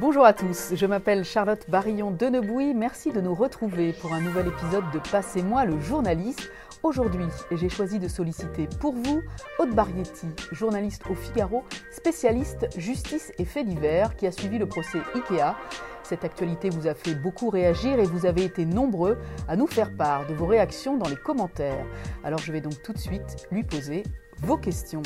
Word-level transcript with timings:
Bonjour 0.00 0.24
à 0.24 0.32
tous, 0.32 0.74
je 0.76 0.86
m'appelle 0.86 1.24
Charlotte 1.24 1.68
Barillon 1.68 2.12
Denebouy. 2.12 2.72
Merci 2.72 3.10
de 3.10 3.20
nous 3.20 3.34
retrouver 3.34 3.92
pour 3.92 4.12
un 4.12 4.20
nouvel 4.20 4.46
épisode 4.46 4.84
de 4.92 5.00
Passez-moi 5.10 5.64
le 5.64 5.80
journaliste. 5.80 6.52
Aujourd'hui, 6.84 7.24
j'ai 7.50 7.68
choisi 7.68 7.98
de 7.98 8.06
solliciter 8.06 8.68
pour 8.78 8.94
vous 8.94 9.22
Aude 9.58 9.74
Barietti, 9.74 10.28
journaliste 10.52 11.02
au 11.10 11.16
Figaro, 11.16 11.64
spécialiste 11.90 12.68
justice 12.76 13.32
et 13.38 13.44
faits 13.44 13.66
divers, 13.66 14.14
qui 14.14 14.28
a 14.28 14.30
suivi 14.30 14.58
le 14.58 14.66
procès 14.66 15.00
IKEA. 15.16 15.56
Cette 16.04 16.24
actualité 16.24 16.70
vous 16.70 16.86
a 16.86 16.94
fait 16.94 17.16
beaucoup 17.16 17.50
réagir 17.50 17.98
et 17.98 18.04
vous 18.04 18.24
avez 18.24 18.44
été 18.44 18.66
nombreux 18.66 19.18
à 19.48 19.56
nous 19.56 19.66
faire 19.66 19.90
part 19.96 20.28
de 20.28 20.34
vos 20.34 20.46
réactions 20.46 20.96
dans 20.96 21.08
les 21.08 21.16
commentaires. 21.16 21.86
Alors 22.22 22.38
je 22.38 22.52
vais 22.52 22.60
donc 22.60 22.80
tout 22.84 22.92
de 22.92 22.98
suite 22.98 23.48
lui 23.50 23.64
poser 23.64 24.04
vos 24.42 24.58
questions. 24.58 25.02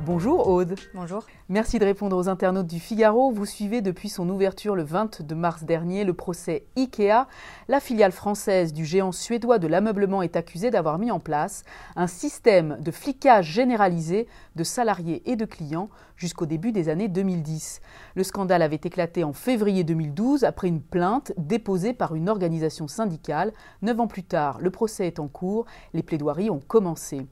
Bonjour 0.00 0.48
Aude. 0.48 0.74
Bonjour. 0.92 1.24
Merci 1.48 1.78
de 1.78 1.84
répondre 1.84 2.16
aux 2.16 2.28
internautes 2.28 2.66
du 2.66 2.80
Figaro. 2.80 3.30
Vous 3.30 3.46
suivez 3.46 3.80
depuis 3.80 4.08
son 4.08 4.28
ouverture 4.28 4.74
le 4.74 4.82
22 4.82 5.34
mars 5.34 5.62
dernier 5.62 6.04
le 6.04 6.12
procès 6.12 6.66
IKEA. 6.76 7.28
La 7.68 7.78
filiale 7.78 8.10
française 8.10 8.72
du 8.72 8.84
géant 8.84 9.12
suédois 9.12 9.58
de 9.58 9.68
l'ameublement 9.68 10.20
est 10.20 10.36
accusée 10.36 10.70
d'avoir 10.70 10.98
mis 10.98 11.12
en 11.12 11.20
place 11.20 11.62
un 11.94 12.08
système 12.08 12.76
de 12.80 12.90
flicage 12.90 13.46
généralisé 13.46 14.26
de 14.56 14.64
salariés 14.64 15.22
et 15.30 15.36
de 15.36 15.44
clients 15.44 15.88
jusqu'au 16.16 16.44
début 16.44 16.72
des 16.72 16.88
années 16.88 17.08
2010. 17.08 17.80
Le 18.16 18.24
scandale 18.24 18.62
avait 18.62 18.80
éclaté 18.82 19.22
en 19.22 19.32
février 19.32 19.84
2012 19.84 20.42
après 20.42 20.68
une 20.68 20.82
plainte 20.82 21.32
déposée 21.38 21.94
par 21.94 22.16
une 22.16 22.28
organisation 22.28 22.88
syndicale. 22.88 23.52
Neuf 23.80 23.98
ans 24.00 24.08
plus 24.08 24.24
tard, 24.24 24.58
le 24.60 24.70
procès 24.70 25.06
est 25.06 25.20
en 25.20 25.28
cours, 25.28 25.66
les 25.94 26.02
plaidoiries 26.02 26.50
ont 26.50 26.60
commencé. 26.60 27.26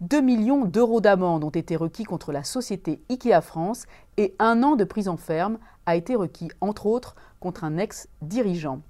2 0.00 0.20
millions 0.20 0.64
d'euros 0.64 1.00
d'amende 1.00 1.44
ont 1.44 1.50
été 1.50 1.76
requis 1.76 2.04
contre 2.04 2.32
la 2.32 2.44
société 2.44 3.00
IKEA 3.10 3.40
France 3.40 3.84
et 4.16 4.34
un 4.38 4.62
an 4.62 4.76
de 4.76 4.84
prison 4.84 5.16
ferme 5.16 5.58
a 5.86 5.96
été 5.96 6.14
requis, 6.14 6.50
entre 6.60 6.86
autres, 6.86 7.16
contre 7.40 7.64
un 7.64 7.78
ex-dirigeant. 7.78 8.80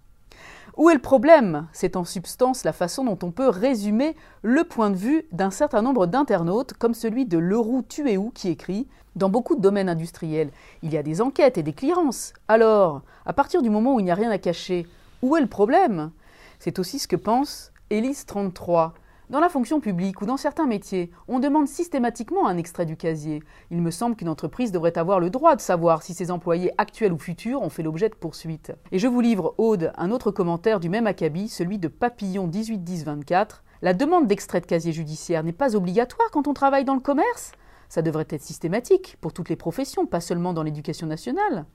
Où 0.77 0.91
est 0.91 0.95
le 0.95 1.01
problème? 1.01 1.67
C'est 1.73 1.97
en 1.97 2.05
substance 2.05 2.63
la 2.63 2.73
façon 2.73 3.05
dont 3.05 3.19
on 3.23 3.33
peut 3.33 3.49
résumer 3.49 4.15
le 4.43 4.63
point 4.63 4.91
de 4.91 4.97
vue 4.97 5.27
d'un 5.33 5.51
certain 5.51 5.83
nombre 5.83 6.07
d'internautes, 6.07 6.75
comme 6.75 6.95
celui 6.95 7.27
de 7.27 7.37
Leroux 7.37 7.83
Tuéou 7.83 8.31
qui 8.33 8.49
écrit 8.49 8.87
Dans 9.17 9.29
beaucoup 9.29 9.57
de 9.57 9.61
domaines 9.61 9.89
industriels, 9.89 10.51
il 10.83 10.93
y 10.93 10.97
a 10.97 11.03
des 11.03 11.21
enquêtes 11.21 11.59
et 11.59 11.65
des 11.65 11.73
clearances. 11.73 12.33
Alors, 12.47 13.03
à 13.27 13.33
partir 13.33 13.61
du 13.61 13.71
moment 13.71 13.97
où 13.97 14.01
il 14.01 14.05
n'y 14.05 14.13
a 14.13 14.15
rien 14.15 14.31
à 14.31 14.39
cacher, 14.39 14.87
où 15.21 15.37
est 15.37 15.41
le 15.41 15.49
problème? 15.49 16.13
C'est 16.61 16.79
aussi 16.79 17.01
ce 17.01 17.09
que 17.09 17.17
pense 17.17 17.73
Élise 17.91 18.25
33. 18.27 18.95
Dans 19.31 19.41
la 19.41 19.51
fonction 19.51 19.79
publique 19.79 20.23
ou 20.23 20.25
dans 20.25 20.39
certains 20.39 20.67
métiers, 20.67 21.11
on 21.29 21.39
demande 21.39 21.69
systématiquement 21.69 22.49
un 22.49 22.57
extrait 22.57 22.87
du 22.87 22.97
casier. 22.97 23.43
Il 23.71 23.83
me 23.83 23.91
semble 23.91 24.17
qu'une 24.17 24.31
entreprise 24.31 24.73
devrait 24.73 24.97
avoir 24.97 25.21
le 25.21 25.29
droit 25.29 25.55
de 25.55 25.61
savoir 25.61 26.03
si 26.03 26.15
ses 26.15 26.31
employés 26.31 26.73
actuels 26.79 27.13
ou 27.13 27.19
futurs 27.19 27.61
ont 27.61 27.69
fait 27.69 27.83
l'objet 27.83 28.09
de 28.09 28.15
poursuites. 28.15 28.73
Et 28.91 28.99
je 28.99 29.07
vous 29.07 29.21
livre, 29.21 29.55
Aude, 29.59 29.93
un 29.99 30.13
autre 30.13 30.31
commentaire 30.31 30.81
du 30.81 30.89
même 30.89 31.07
acabit, 31.07 31.51
celui 31.51 31.77
de 31.77 31.89
Papillon 31.89 32.47
181024. 32.47 33.65
La 33.83 33.93
demande 33.93 34.29
d'extrait 34.29 34.63
de 34.63 34.67
casier 34.67 34.93
judiciaire 34.93 35.45
n'est 35.45 35.53
pas 35.53 35.77
obligatoire 35.77 36.31
quand 36.31 36.49
on 36.49 36.55
travaille 36.55 36.87
dans 36.87 36.95
le 36.95 37.01
commerce 37.01 37.53
Ça 37.91 38.01
devrait 38.01 38.29
être 38.31 38.41
systématique 38.41 39.19
pour 39.21 39.35
toutes 39.35 39.51
les 39.51 39.57
professions, 39.57 40.07
pas 40.07 40.21
seulement 40.21 40.55
dans 40.55 40.63
l'éducation 40.63 41.07
nationale. 41.07 41.67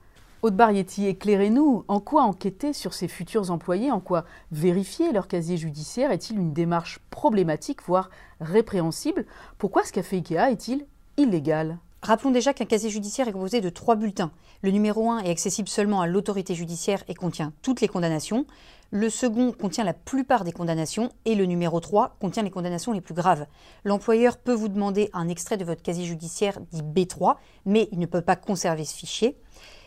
Aude 0.44 0.56
Barietti, 0.56 1.06
éclairez-nous. 1.06 1.86
En 1.88 2.00
quoi 2.00 2.24
enquêter 2.24 2.74
sur 2.74 2.92
ces 2.92 3.08
futurs 3.08 3.50
employés? 3.50 3.90
En 3.90 4.00
quoi 4.00 4.26
vérifier 4.52 5.10
leur 5.10 5.26
casier 5.26 5.56
judiciaire? 5.56 6.10
Est-il 6.10 6.38
une 6.38 6.52
démarche 6.52 6.98
problématique, 7.08 7.82
voire 7.86 8.10
répréhensible? 8.40 9.24
Pourquoi 9.56 9.84
ce 9.84 9.92
qu'a 9.92 10.02
fait 10.02 10.18
IKEA 10.18 10.50
est-il 10.50 10.84
illégal? 11.16 11.78
Rappelons 12.02 12.30
déjà 12.30 12.52
qu'un 12.52 12.66
casier 12.66 12.90
judiciaire 12.90 13.26
est 13.26 13.32
composé 13.32 13.62
de 13.62 13.70
trois 13.70 13.96
bulletins. 13.96 14.32
Le 14.60 14.70
numéro 14.70 15.10
1 15.10 15.20
est 15.20 15.30
accessible 15.30 15.68
seulement 15.68 16.02
à 16.02 16.06
l'autorité 16.06 16.54
judiciaire 16.54 17.02
et 17.08 17.14
contient 17.14 17.54
toutes 17.62 17.80
les 17.80 17.88
condamnations. 17.88 18.44
Le 18.90 19.08
second 19.08 19.50
contient 19.50 19.82
la 19.82 19.94
plupart 19.94 20.44
des 20.44 20.52
condamnations 20.52 21.08
et 21.24 21.36
le 21.36 21.46
numéro 21.46 21.80
3 21.80 22.16
contient 22.20 22.42
les 22.42 22.50
condamnations 22.50 22.92
les 22.92 23.00
plus 23.00 23.14
graves. 23.14 23.46
L'employeur 23.84 24.36
peut 24.36 24.52
vous 24.52 24.68
demander 24.68 25.08
un 25.14 25.28
extrait 25.28 25.56
de 25.56 25.64
votre 25.64 25.80
casier 25.80 26.04
judiciaire 26.04 26.60
dit 26.70 26.82
B3, 26.82 27.36
mais 27.64 27.88
il 27.92 27.98
ne 27.98 28.04
peut 28.04 28.20
pas 28.20 28.36
conserver 28.36 28.84
ce 28.84 28.94
fichier. 28.94 29.38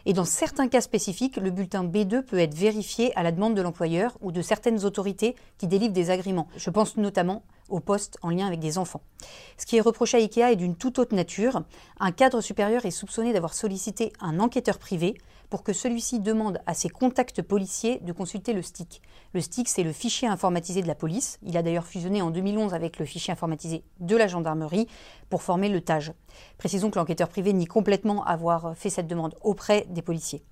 Et 0.10 0.14
dans 0.14 0.24
certains 0.24 0.70
cas 0.70 0.80
spécifiques, 0.80 1.36
le 1.36 1.52
bulletin 1.52 1.84
B2 1.84 2.22
peut 2.22 2.40
être 2.40 2.54
vérifié 2.54 3.12
à 3.18 3.24
la 3.24 3.34
demande 3.34 3.56
de 3.56 3.62
l'employeur 3.62 4.18
ou 4.22 4.32
de 4.32 4.42
certaines 4.42 4.86
autorités 4.86 5.36
qui 5.58 5.68
délivrent 5.68 5.94
des 5.94 6.12
agréments. 6.12 6.48
Je 6.56 6.70
pense 6.70 6.96
notamment 6.96 7.44
aux 7.70 7.80
postes 7.80 8.18
en 8.22 8.30
lien 8.30 8.48
avec 8.48 8.60
des 8.60 8.78
enfants. 8.78 9.02
Ce 9.58 9.66
qui 9.66 9.78
est 9.78 9.82
reproché 9.82 10.18
à 10.18 10.20
IKEA 10.20 10.52
est 10.52 10.56
d'une 10.56 10.76
toute 10.76 11.00
autre 11.00 11.16
nature. 11.16 11.64
Un 12.00 12.12
cadre 12.12 12.42
supérieur 12.42 12.86
est 12.86 12.92
soupçonné 12.92 13.34
d'avoir 13.34 13.54
sollicité 13.54 14.14
un 14.20 14.40
enquêteur 14.40 14.78
privé 14.78 15.18
pour 15.50 15.64
que 15.64 15.74
celui-ci 15.74 16.20
demande 16.20 16.60
à 16.66 16.74
ses 16.74 16.90
contacts 16.90 17.42
policiers 17.42 18.00
de 18.00 18.12
consulter 18.12 18.54
le 18.54 18.62
STIC. 18.62 19.02
Le 19.34 19.42
STIC, 19.42 19.70
c'est 19.70 19.84
le 19.84 19.94
fichier 19.94 20.28
informatisé 20.28 20.82
de 20.82 20.88
la 20.88 20.96
police. 20.96 21.40
Il 21.44 21.56
a 21.58 21.64
d'ailleurs 21.64 21.86
fusionné 21.86 22.22
en 22.22 22.32
2011 22.32 22.74
avec 22.74 23.00
le 23.00 23.06
fichier 23.06 23.32
informatisé 23.32 23.84
de 24.00 24.16
la 24.16 24.28
gendarmerie 24.28 24.88
pour 25.30 25.42
former 25.42 25.70
le 25.70 25.82
TAGE. 25.82 26.14
Précisons 26.58 26.92
que 26.92 27.00
l'enquêteur 27.00 27.30
privé 27.30 27.54
nie 27.54 27.66
complètement 27.66 28.26
avoir 28.26 28.76
fait 28.76 28.90
cette 28.90 29.08
demande 29.08 29.36
auprès 29.42 29.86
des 29.90 30.02
policiers. 30.02 30.44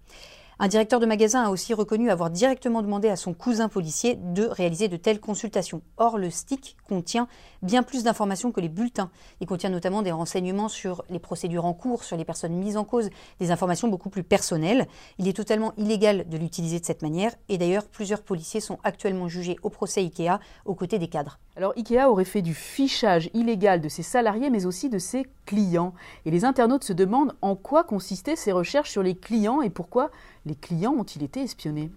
Un 0.58 0.70
directeur 0.70 1.02
de 1.02 1.06
magasin 1.06 1.44
a 1.44 1.50
aussi 1.50 1.74
reconnu 1.74 2.10
avoir 2.10 2.30
directement 2.30 2.82
demandé 2.82 3.10
à 3.10 3.18
son 3.18 3.34
cousin 3.34 3.68
policier 3.68 4.16
de 4.16 4.46
réaliser 4.46 4.88
de 4.88 4.96
telles 4.96 5.20
consultations. 5.20 5.82
Or, 5.98 6.18
le 6.18 6.30
stick 6.30 6.78
contient 6.88 7.28
bien 7.62 7.84
plus 7.84 8.04
d'informations 8.04 8.54
que 8.54 8.62
les 8.62 8.70
bulletins. 8.70 9.10
Il 9.42 9.48
contient 9.48 9.70
notamment 9.70 10.02
des 10.02 10.12
renseignements 10.12 10.70
sur 10.70 11.04
les 11.10 11.20
procédures 11.20 11.66
en 11.66 11.74
cours, 11.74 12.06
sur 12.06 12.16
les 12.16 12.24
personnes 12.24 12.54
mises 12.54 12.78
en 12.78 12.86
cause, 12.86 13.10
des 13.42 13.52
informations 13.52 13.90
beaucoup 13.90 14.10
plus 14.10 14.24
personnelles. 14.24 14.88
Il 15.18 15.28
est 15.28 15.34
totalement 15.34 15.74
illégal 15.76 16.30
de 16.30 16.38
l'utiliser 16.38 16.80
de 16.80 16.86
cette 16.86 17.02
manière 17.02 17.36
et 17.50 17.58
d'ailleurs 17.58 17.86
plusieurs 17.86 18.22
policiers 18.22 18.62
sont 18.62 18.80
actuellement 18.86 19.28
jugés 19.28 19.58
au 19.62 19.70
procès 19.70 20.02
IKEA 20.02 20.40
aux 20.64 20.76
côtés 20.76 21.00
des 21.00 21.10
cadres. 21.10 21.38
Alors 21.58 21.74
IKEA 21.76 22.10
aurait 22.10 22.24
fait 22.24 22.42
du 22.42 22.54
fichage 22.54 23.30
illégal 23.34 23.82
de 23.82 23.90
ses 23.90 24.04
salariés 24.04 24.50
mais 24.50 24.66
aussi 24.66 24.90
de 24.90 25.00
ses 25.00 25.26
clients. 25.46 25.94
Et 26.26 26.32
les 26.32 26.46
internautes 26.46 26.84
se 26.86 26.94
demandent 26.94 27.36
en 27.42 27.56
quoi 27.56 27.84
consistaient 27.84 28.36
ces 28.38 28.54
recherches 28.54 28.92
sur 28.92 29.04
les 29.04 29.16
clients 29.16 29.62
et 29.62 29.70
pourquoi 29.70 30.12
les 30.46 30.56
clients 30.56 30.94
ont-ils 30.94 31.24
été 31.24 31.42
espionnés? 31.42 31.92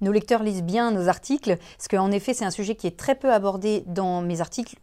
Nos 0.00 0.12
lecteurs 0.12 0.42
lisent 0.42 0.62
bien 0.64 0.90
nos 0.90 1.08
articles, 1.08 1.56
parce 1.76 1.88
qu'en 1.88 2.10
effet, 2.10 2.34
c'est 2.34 2.44
un 2.44 2.50
sujet 2.50 2.74
qui 2.74 2.86
est 2.86 2.96
très 2.96 3.14
peu 3.14 3.32
abordé 3.32 3.84
dans 3.86 4.20
mes 4.20 4.40
articles 4.40 4.76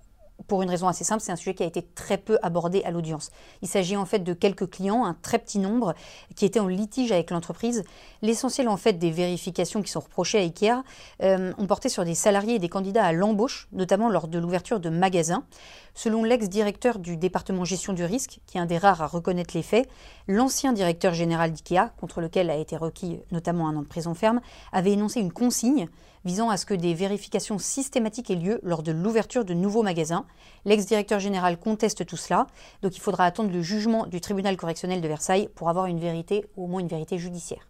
pour 0.50 0.62
une 0.64 0.70
raison 0.70 0.90
assez 0.90 1.06
simple, 1.06 1.22
c'est 1.22 1.32
un 1.32 1.38
sujet 1.38 1.54
qui 1.54 1.64
a 1.64 1.66
été 1.66 1.82
très 1.82 2.18
peu 2.18 2.38
abordé 2.42 2.82
à 2.84 2.92
l'audience. 2.92 3.32
Il 3.62 3.70
s'agit 3.70 3.96
en 3.96 4.06
fait 4.06 4.20
de 4.20 4.34
quelques 4.34 4.70
clients, 4.70 5.06
un 5.06 5.14
très 5.14 5.40
petit 5.40 5.60
nombre, 5.60 5.94
qui 6.36 6.44
étaient 6.44 6.60
en 6.60 6.68
litige 6.68 7.14
avec 7.14 7.32
l'entreprise. 7.32 7.84
L'essentiel 8.22 8.68
en 8.68 8.76
fait 8.76 8.94
des 8.94 9.12
vérifications 9.12 9.82
qui 9.82 9.92
sont 9.92 10.02
reprochées 10.02 10.40
à 10.40 10.42
IKEA 10.42 10.84
euh, 11.24 11.54
ont 11.58 11.68
porté 11.68 11.88
sur 11.88 12.04
des 12.04 12.16
salariés 12.16 12.56
et 12.56 12.60
des 12.60 12.68
candidats 12.68 13.06
à 13.06 13.14
l'embauche, 13.14 13.70
notamment 13.72 14.10
lors 14.10 14.28
de 14.28 14.40
l'ouverture 14.40 14.82
de 14.82 14.90
magasins. 14.90 15.46
Selon 15.94 16.24
l'ex-directeur 16.24 16.98
du 16.98 17.16
département 17.16 17.64
gestion 17.64 17.94
du 17.94 18.04
risque, 18.04 18.40
qui 18.48 18.58
est 18.58 18.62
un 18.62 18.66
des 18.66 18.78
rares 18.78 19.02
à 19.02 19.08
reconnaître 19.08 19.56
les 19.56 19.64
faits, 19.64 19.88
l'ancien 20.28 20.74
directeur 20.74 21.14
général 21.14 21.52
d'IKEA, 21.52 21.94
contre 22.00 22.22
lequel 22.22 22.50
a 22.50 22.56
été 22.56 22.76
requis 22.76 23.20
notamment 23.32 23.68
un 23.68 23.76
an 23.76 23.82
de 23.82 23.88
prison 23.88 24.16
ferme, 24.16 24.42
avait 24.72 24.94
énoncé 24.94 25.20
une 25.20 25.32
consigne 25.32 25.88
visant 26.26 26.50
à 26.50 26.58
ce 26.58 26.66
que 26.66 26.74
des 26.74 26.94
vérifications 26.94 27.58
systématiques 27.58 28.30
aient 28.30 28.36
lieu 28.36 28.60
lors 28.64 28.84
de 28.84 28.92
l'ouverture 28.92 29.46
de 29.46 29.54
nouveaux 29.54 29.84
magasins. 29.84 30.26
L'ex-directeur 30.66 31.20
général 31.20 31.58
conteste 31.58 32.06
tout 32.06 32.18
cela, 32.18 32.48
donc 32.82 32.96
il 32.96 33.02
faudra 33.02 33.26
attendre 33.26 33.52
le 33.52 33.62
jugement 33.62 34.06
du 34.06 34.22
tribunal 34.22 34.58
correctionnel 34.58 35.02
de 35.02 35.08
Versailles 35.08 35.50
pour 35.56 35.70
avoir 35.70 35.86
une 35.86 36.00
vérité, 36.00 36.46
ou 36.58 36.66
au 36.66 36.68
moins 36.68 36.82
une 36.82 36.88
vérité 36.88 37.18
judiciaire. 37.18 37.68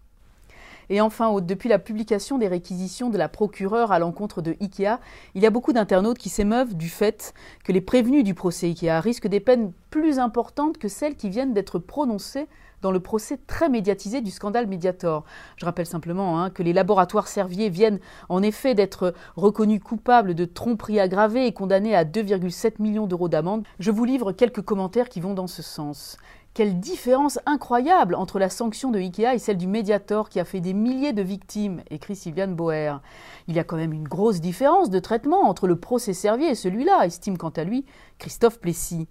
Et 0.89 1.01
enfin, 1.01 1.39
depuis 1.39 1.69
la 1.69 1.77
publication 1.77 2.39
des 2.39 2.47
réquisitions 2.47 3.09
de 3.09 3.17
la 3.17 3.29
procureure 3.29 3.91
à 3.91 3.99
l'encontre 3.99 4.41
de 4.41 4.55
IKEA, 4.59 4.99
il 5.35 5.43
y 5.43 5.45
a 5.45 5.51
beaucoup 5.51 5.71
d'internautes 5.71 6.17
qui 6.17 6.29
s'émeuvent 6.29 6.75
du 6.75 6.89
fait 6.89 7.35
que 7.63 7.71
les 7.71 7.81
prévenus 7.81 8.23
du 8.23 8.33
procès 8.33 8.67
IKEA 8.67 8.99
risquent 8.99 9.27
des 9.27 9.39
peines 9.39 9.71
plus 9.91 10.17
importantes 10.17 10.79
que 10.79 10.87
celles 10.87 11.16
qui 11.16 11.29
viennent 11.29 11.53
d'être 11.53 11.77
prononcées 11.77 12.47
dans 12.81 12.91
le 12.91 13.00
procès 13.00 13.38
très 13.47 13.69
médiatisé 13.69 14.22
du 14.22 14.31
scandale 14.31 14.67
Mediator. 14.67 15.23
Je 15.58 15.66
rappelle 15.66 15.85
simplement 15.85 16.41
hein, 16.41 16.49
que 16.49 16.64
les 16.64 16.73
laboratoires 16.73 17.28
Servier 17.28 17.70
viennent 17.70 17.99
en 18.29 18.41
effet 18.41 18.76
d'être 18.76 19.14
reconnus 19.35 19.81
coupables 19.84 20.35
de 20.35 20.46
tromperie 20.46 20.99
aggravée 20.99 21.46
et 21.46 21.53
condamnés 21.53 21.96
à 21.96 22.05
2,7 22.05 22.81
millions 22.81 23.08
d'euros 23.08 23.29
d'amende. 23.29 23.66
Je 23.79 23.91
vous 23.91 24.05
livre 24.05 24.31
quelques 24.31 24.61
commentaires 24.61 25.09
qui 25.09 25.22
vont 25.22 25.34
dans 25.34 25.47
ce 25.47 25.61
sens. 25.61 26.17
Quelle 26.55 26.79
différence 26.79 27.40
incroyable 27.46 28.16
entre 28.16 28.40
la 28.40 28.49
sanction 28.49 28.91
de 28.91 28.99
Ikea 28.99 29.35
et 29.35 29.40
celle 29.40 29.58
du 29.58 29.67
Mediator 29.67 30.29
qui 30.29 30.40
a 30.40 30.46
fait 30.46 30.59
des 30.59 30.73
milliers 30.73 31.14
de 31.14 31.22
victimes, 31.22 31.84
écrit 31.90 32.16
Sylviane 32.16 32.55
Boer. 32.55 33.02
Il 33.47 33.55
y 33.55 33.59
a 33.59 33.64
quand 33.64 33.78
même 33.78 33.93
une 33.93 34.08
grosse 34.08 34.41
différence 34.41 34.90
de 34.90 34.99
traitement 34.99 35.47
entre 35.47 35.67
le 35.67 35.79
procès 35.79 36.14
Servier 36.14 36.49
et 36.49 36.55
celui-là, 36.55 37.05
estime 37.05 37.37
quant 37.37 37.49
à 37.49 37.64
lui 37.64 37.85
Christophe 38.17 38.59
Plessis. 38.59 39.08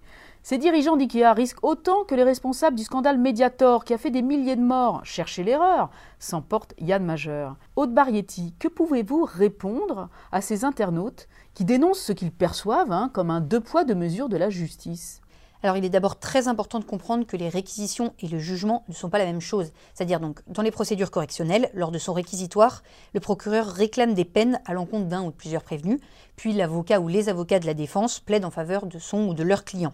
Ces 0.49 0.56
dirigeants 0.56 0.97
d'IKEA 0.97 1.35
risquent 1.35 1.62
autant 1.62 2.05
que 2.05 2.15
les 2.15 2.23
responsables 2.23 2.75
du 2.75 2.83
scandale 2.83 3.19
Mediator 3.19 3.85
qui 3.85 3.93
a 3.93 3.99
fait 3.99 4.11
des 4.11 4.23
milliers 4.23 4.56
de 4.56 4.62
morts. 4.62 5.03
Cherchez 5.05 5.45
l'erreur, 5.45 5.91
s'emporte 6.19 6.73
Yann 6.79 7.05
Majeur. 7.05 7.56
Aude 7.77 7.93
Barietti, 7.93 8.55
que 8.59 8.69
pouvez-vous 8.69 9.29
répondre 9.31 10.09
à 10.33 10.41
ces 10.41 10.65
internautes 10.65 11.29
qui 11.53 11.67
dénoncent 11.67 12.00
ce 12.00 12.15
qu'ils 12.15 12.33
perçoivent 12.33 12.93
hein, 12.93 13.11
comme 13.12 13.31
un 13.31 13.43
deux 13.43 13.61
poids 13.61 13.85
deux 13.85 13.95
mesures 13.95 14.31
de 14.31 14.39
la 14.39 14.49
justice? 14.49 15.21
Alors 15.62 15.77
il 15.77 15.85
est 15.85 15.91
d'abord 15.91 16.21
très 16.21 16.47
important 16.47 16.79
de 16.79 16.85
comprendre 16.85 17.27
que 17.27 17.37
les 17.37 17.49
réquisitions 17.49 18.15
et 18.21 18.29
le 18.29 18.39
jugement 18.39 18.85
ne 18.89 18.94
sont 18.94 19.11
pas 19.11 19.19
la 19.19 19.25
même 19.25 19.41
chose. 19.41 19.73
C'est-à-dire 19.93 20.21
donc 20.21 20.41
dans 20.47 20.62
les 20.62 20.71
procédures 20.71 21.11
correctionnelles, 21.11 21.69
lors 21.75 21.91
de 21.91 21.99
son 21.99 22.12
réquisitoire, 22.12 22.83
le 23.12 23.21
procureur 23.21 23.67
réclame 23.67 24.15
des 24.15 24.25
peines 24.25 24.61
à 24.67 24.73
l'encontre 24.73 25.09
d'un 25.09 25.25
ou 25.25 25.33
plusieurs 25.33 25.65
prévenus, 25.65 26.01
puis 26.37 26.53
l'avocat 26.53 27.01
ou 27.01 27.09
les 27.09 27.29
avocats 27.29 27.59
de 27.59 27.67
la 27.67 27.75
défense 27.75 28.21
plaident 28.21 28.44
en 28.44 28.51
faveur 28.53 28.87
de 28.87 29.01
son 29.01 29.27
ou 29.27 29.35
de 29.35 29.43
leur 29.43 29.65
client. 29.65 29.93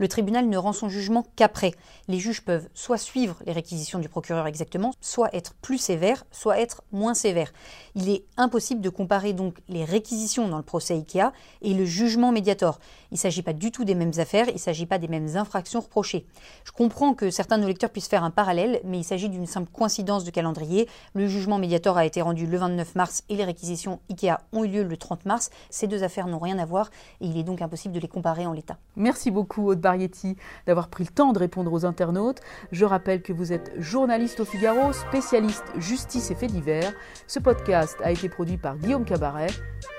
Le 0.00 0.08
tribunal 0.08 0.48
ne 0.48 0.56
rend 0.56 0.72
son 0.72 0.88
jugement 0.88 1.26
qu'après. 1.36 1.72
Les 2.08 2.18
juges 2.18 2.40
peuvent 2.40 2.68
soit 2.72 2.96
suivre 2.96 3.36
les 3.44 3.52
réquisitions 3.52 3.98
du 3.98 4.08
procureur 4.08 4.46
exactement, 4.46 4.92
soit 5.02 5.28
être 5.34 5.52
plus 5.60 5.76
sévères, 5.76 6.24
soit 6.32 6.58
être 6.58 6.82
moins 6.90 7.12
sévères. 7.12 7.52
Il 7.94 8.08
est 8.08 8.24
impossible 8.38 8.80
de 8.80 8.88
comparer 8.88 9.34
donc 9.34 9.58
les 9.68 9.84
réquisitions 9.84 10.48
dans 10.48 10.56
le 10.56 10.62
procès 10.62 10.94
IKEA 10.94 11.32
et 11.60 11.74
le 11.74 11.84
jugement 11.84 12.32
médiator. 12.32 12.80
Il 13.10 13.14
ne 13.14 13.18
s'agit 13.18 13.42
pas 13.42 13.52
du 13.52 13.72
tout 13.72 13.84
des 13.84 13.94
mêmes 13.94 14.12
affaires, 14.16 14.48
il 14.48 14.54
ne 14.54 14.58
s'agit 14.58 14.86
pas 14.86 14.96
des 14.96 15.08
mêmes 15.08 15.36
infractions 15.36 15.80
reprochées. 15.80 16.26
Je 16.64 16.72
comprends 16.72 17.12
que 17.12 17.30
certains 17.30 17.58
de 17.58 17.62
nos 17.62 17.68
lecteurs 17.68 17.90
puissent 17.90 18.08
faire 18.08 18.24
un 18.24 18.30
parallèle, 18.30 18.80
mais 18.84 19.00
il 19.00 19.04
s'agit 19.04 19.28
d'une 19.28 19.46
simple 19.46 19.70
coïncidence 19.70 20.24
de 20.24 20.30
calendrier. 20.30 20.88
Le 21.12 21.26
jugement 21.26 21.58
médiator 21.58 21.98
a 21.98 22.06
été 22.06 22.22
rendu 22.22 22.46
le 22.46 22.56
29 22.56 22.94
mars 22.94 23.22
et 23.28 23.36
les 23.36 23.44
réquisitions 23.44 24.00
IKEA 24.08 24.40
ont 24.52 24.64
eu 24.64 24.68
lieu 24.68 24.82
le 24.82 24.96
30 24.96 25.26
mars. 25.26 25.50
Ces 25.68 25.88
deux 25.88 26.02
affaires 26.04 26.26
n'ont 26.26 26.38
rien 26.38 26.58
à 26.58 26.64
voir 26.64 26.90
et 27.20 27.26
il 27.26 27.36
est 27.36 27.42
donc 27.42 27.60
impossible 27.60 27.92
de 27.92 28.00
les 28.00 28.08
comparer 28.08 28.46
en 28.46 28.54
l'état. 28.54 28.78
Merci 28.96 29.30
beaucoup, 29.30 29.70
Barietti, 29.90 30.36
d'avoir 30.66 30.88
pris 30.88 31.02
le 31.02 31.10
temps 31.10 31.32
de 31.32 31.38
répondre 31.40 31.72
aux 31.72 31.84
internautes. 31.84 32.38
Je 32.70 32.84
rappelle 32.84 33.22
que 33.22 33.32
vous 33.32 33.52
êtes 33.52 33.72
journaliste 33.76 34.38
au 34.38 34.44
Figaro, 34.44 34.92
spécialiste 34.92 35.64
justice 35.78 36.30
et 36.30 36.36
faits 36.36 36.52
divers. 36.52 36.92
Ce 37.26 37.40
podcast 37.40 37.98
a 38.04 38.12
été 38.12 38.28
produit 38.28 38.56
par 38.56 38.76
Guillaume 38.76 39.04
Cabaret. 39.04 39.48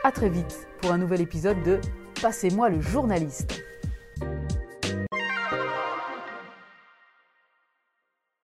À 0.06 0.14
très 0.14 0.30
vite 0.30 0.68
pour 0.82 0.94
un 0.94 0.98
nouvel 0.98 1.20
épisode 1.20 1.62
de 1.64 1.82
Passez-moi 2.22 2.70
le 2.70 2.80
journaliste. 2.80 3.62